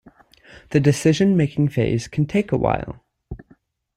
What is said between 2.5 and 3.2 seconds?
a while.